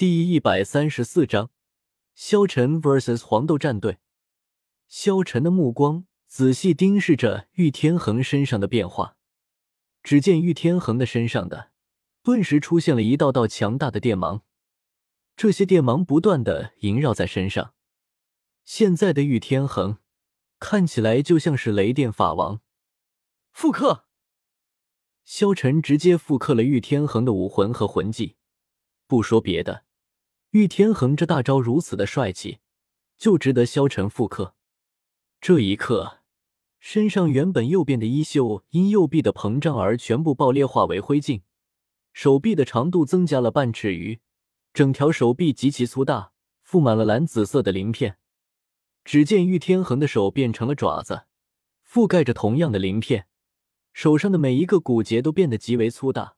[0.00, 1.50] 第一百三十四章，
[2.14, 3.98] 萧晨 vs 黄豆战队。
[4.88, 9.18] 萧晨的目光仔细盯视着玉天恒身上的变化，
[10.02, 11.72] 只见玉天恒的身上的
[12.22, 14.42] 顿时出现了一道道强大的电芒，
[15.36, 17.74] 这些电芒不断的萦绕在身上。
[18.64, 19.98] 现在的玉天恒
[20.58, 22.62] 看起来就像是雷电法王。
[23.52, 24.06] 复刻，
[25.24, 28.36] 萧晨直接复刻了玉天恒的武魂和魂技。
[29.06, 29.84] 不说别的。
[30.52, 32.58] 玉天恒这大招如此的帅气，
[33.16, 34.56] 就值得萧晨复刻。
[35.40, 36.22] 这一刻，
[36.80, 41.42] 身上原本右边的衣袖因右臂的膨胀而全部爆裂，化为灰烬；
[42.12, 44.18] 手臂的长度增加了半尺余，
[44.74, 46.32] 整条手臂极其粗大，
[46.66, 48.18] 覆满了蓝紫色的鳞片。
[49.04, 51.26] 只见玉天恒的手变成了爪子，
[51.88, 53.28] 覆盖着同样的鳞片，
[53.92, 56.34] 手上的每一个骨节都变得极为粗大。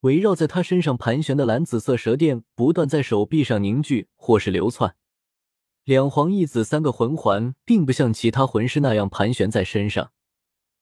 [0.00, 4.96] 围绕在他身上盘旋的蓝紫色蛇电不断在手臂上凝聚或是流窜，
[5.84, 10.12] 两黄一紫三个魂环并不像其他魂师那样盘旋在身上，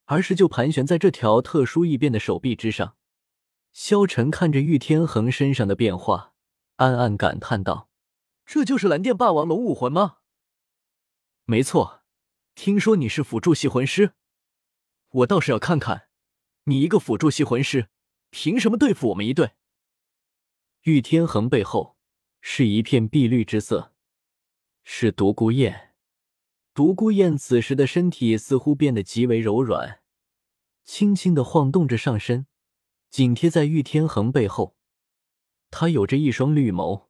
[0.04, 2.96] 而是就盘旋在这条特殊异变的手臂之上。
[3.72, 6.32] 萧晨看着玉天恒身上的变化，
[6.76, 7.88] 暗暗感叹道
[8.46, 10.18] ：“这就是蓝电霸王龙武魂吗
[11.44, 12.02] ？”“没错，
[12.54, 14.12] 听说你是辅助系魂师，
[15.10, 16.08] 我倒是要看看，
[16.64, 17.88] 你一个辅助系魂师。”
[18.30, 19.52] 凭什么对付我们一队？
[20.82, 21.96] 玉天恒背后
[22.40, 23.92] 是一片碧绿之色，
[24.84, 25.94] 是独孤雁。
[26.72, 30.00] 独孤雁此时的身体似乎变得极为柔软，
[30.84, 32.46] 轻轻的晃动着上身，
[33.10, 34.76] 紧贴在玉天恒背后。
[35.70, 37.06] 他有着一双绿眸，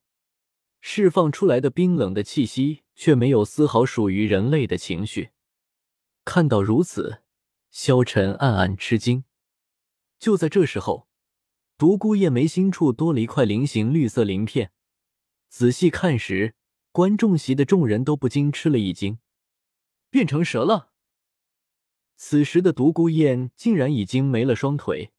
[0.80, 5.30] 释放出来的冰冷的气息却没有丝毫属于人类的情绪。
[6.24, 7.22] 看到如此，
[7.70, 9.24] 萧晨暗暗吃惊。
[10.18, 11.07] 就在这时候。
[11.78, 14.72] 独孤雁眉心处多了一块菱形绿色鳞片，
[15.48, 16.56] 仔细看时，
[16.90, 19.20] 观众席的众人都不禁吃了一惊，
[20.10, 20.90] 变成蛇了。
[22.16, 25.12] 此时的独孤雁竟然已经没了双腿，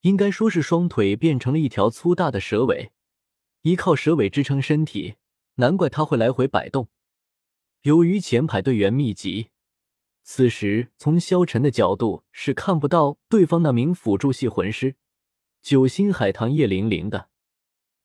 [0.00, 2.90] 应该说是双腿变成了一条粗大的蛇尾，
[3.62, 5.14] 依靠蛇尾支撑身体，
[5.54, 6.88] 难怪他会来回摆动。
[7.82, 9.50] 由于前排队员密集，
[10.24, 14.96] 此时从萧晨的角度是看不到对方那名辅助系魂师。
[15.66, 17.28] 九星海棠叶灵灵的，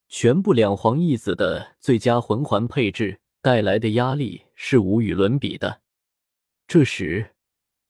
[0.10, 5.84] 全部两黄一紫的最佳魂环配置带来的压力是无与伦比的。
[6.68, 7.36] 这时，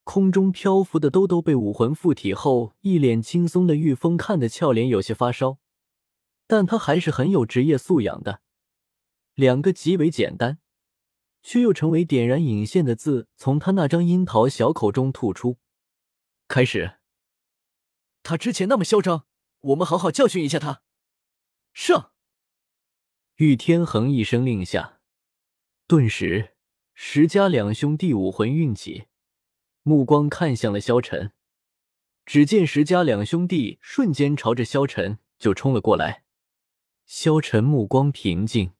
[0.03, 5.59] 空中漂浮的兜兜被武魂附体后，一脸轻松的玉峰看得俏脸有些发烧，
[6.47, 8.41] 但他还是很有职业素养的。
[9.35, 10.59] 两个极为简单，
[11.41, 15.59] 却又成为点燃引线的字从他那张樱桃小口中吐出。
[16.49, 16.95] 开始。
[18.21, 19.27] 他之前那么嚣张。
[19.61, 20.81] 我们好好教训一下他。
[21.72, 22.13] 上！
[23.35, 24.99] 玉天恒一声令下，
[25.88, 26.55] 顿时
[26.94, 29.05] 石家两兄弟武魂运起，
[29.83, 31.31] 目光看向了萧晨。
[32.25, 36.23] 只见石家两兄弟瞬间朝着萧晨就冲了过来。
[37.05, 38.73] 萧晨目光平静，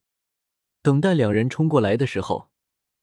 [0.82, 2.50] 等待两人冲过来的时候，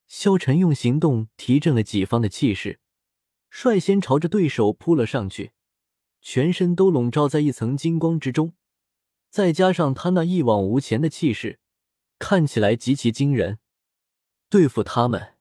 [0.07, 2.81] 萧晨用行动提振了己方的气势，
[3.51, 5.53] 率先朝着对手扑了上去。
[6.21, 8.55] 全身都笼罩在一层金光之中，
[9.31, 11.61] 再加上他那一往无前的气势，
[12.19, 13.59] 看起来极其惊人。
[14.49, 15.35] 对付他们，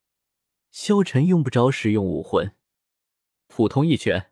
[0.71, 2.55] 萧晨用不着使用武魂，
[3.47, 4.31] 普通一拳。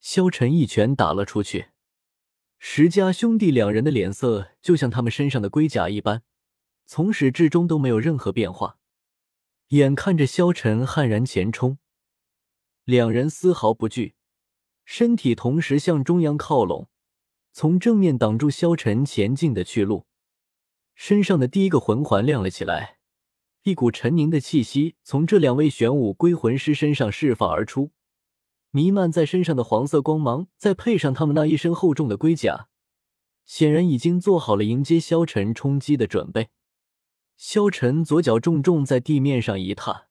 [0.00, 1.68] 萧晨一拳打了出去，
[2.58, 6.22] 石家兄弟两人的脸色就像他们身上的龟甲一般，
[6.86, 8.78] 从始至终都没有任何变化。
[9.68, 11.78] 眼看着萧晨悍然前冲，
[12.84, 14.16] 两人丝毫不惧。
[14.94, 16.86] 身体同时向中央靠拢，
[17.50, 20.04] 从正面挡住萧晨前进的去路。
[20.94, 22.98] 身上的第一个魂环亮了起来，
[23.62, 27.92] 一股沉凝的气息从这两位玄武归魂师身上释放而出，
[28.70, 32.68] 弥漫在身上的黄色光芒，再配上他们那一身厚重的龟甲，
[33.46, 36.50] 显然已经做好了迎接萧晨冲击的准备。
[37.38, 40.08] 萧晨左脚重重在地面上一踏，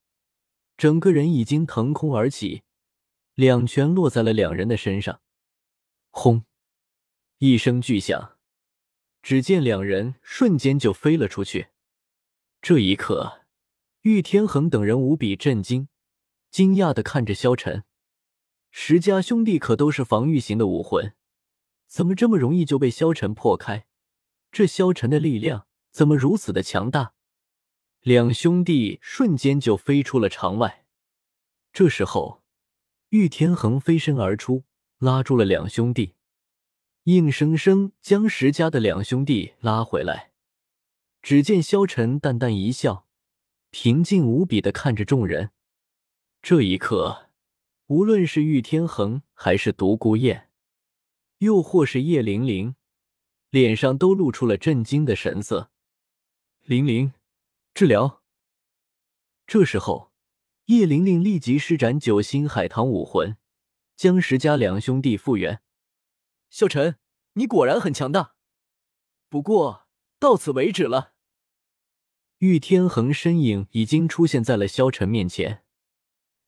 [0.76, 2.64] 整个人已经腾空而起。
[3.34, 5.22] 两拳落在了两人的身上，
[6.10, 6.44] 轰！
[7.38, 8.36] 一声巨响，
[9.22, 11.68] 只见两人瞬间就飞了出去。
[12.60, 13.46] 这一刻，
[14.02, 15.88] 玉天恒等人无比震惊，
[16.50, 17.84] 惊讶的看着萧晨。
[18.70, 21.14] 石家兄弟可都是防御型的武魂，
[21.86, 23.86] 怎么这么容易就被萧晨破开？
[24.50, 27.14] 这萧晨的力量怎么如此的强大？
[28.02, 30.84] 两兄弟瞬间就飞出了场外。
[31.72, 32.41] 这时候。
[33.12, 34.64] 玉天恒飞身而出，
[34.96, 36.14] 拉住了两兄弟。
[37.02, 40.32] 硬生生将石家的两兄弟拉回来。
[41.20, 43.06] 只见萧晨淡淡一笑，
[43.68, 45.50] 平静无比的看着众人。
[46.40, 47.28] 这一刻，
[47.88, 50.48] 无论是玉天恒，还是独孤雁，
[51.36, 52.76] 又或是叶玲玲，
[53.50, 55.70] 脸上都露出了震惊的神色。
[56.62, 57.12] 玲玲，
[57.74, 58.22] 治疗。
[59.46, 60.11] 这时候。
[60.66, 63.36] 叶玲玲立即施展九星海棠武魂，
[63.96, 65.60] 将石家两兄弟复原。
[66.50, 66.96] 萧晨，
[67.32, 68.34] 你果然很强大，
[69.28, 69.88] 不过
[70.20, 71.14] 到此为止了。
[72.38, 75.62] 玉天恒身影已经出现在了萧晨面前，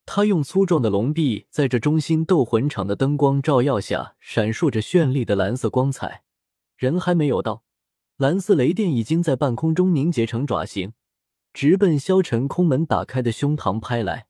[0.07, 6.23] 他用粗壮的龙臂在这中心斗魂场的灯光照耀下，闪烁着绚丽的蓝色光彩。
[6.77, 7.65] 人还没有到，
[8.17, 10.93] 蓝色雷电已经在半空中凝结成爪形。
[11.55, 14.27] 直奔萧晨空门打开的胸膛拍来，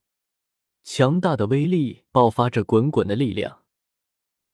[0.83, 3.63] 强大的威力爆发着滚滚的力量。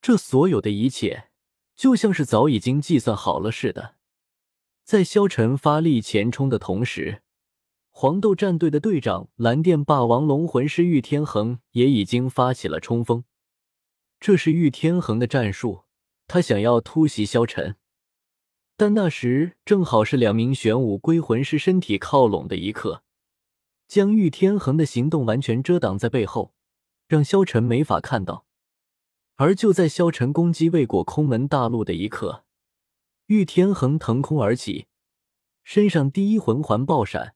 [0.00, 1.30] 这所有的一切，
[1.74, 3.96] 就像是早已经计算好了似的。
[4.84, 7.22] 在萧晨发力前冲的同时，
[7.90, 13.24] 黄豆战队的队长蓝电霸王龙魂师玉天恒也已经发起了冲锋。
[14.20, 15.82] 这是玉天恒的战术，
[16.28, 17.74] 他想要突袭萧晨。
[18.80, 23.02] 但那时正好是两名玄武归魂师身体靠拢的一刻，
[23.86, 26.54] 将玉天恒的行动完全遮挡在背后，
[27.06, 28.46] 让萧晨没法看到。
[29.36, 32.44] 而就在萧晨攻击未果空门大陆的一刻，
[33.26, 34.86] 玉天恒腾空而起，
[35.62, 37.34] 身上第一魂环爆闪，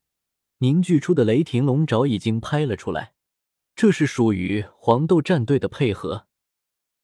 [0.60, 3.12] 凝聚出的雷霆龙爪已经拍了出来。
[3.76, 6.26] 这是属于黄豆战队的配合。